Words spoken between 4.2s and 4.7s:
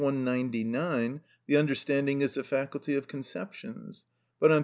but on p.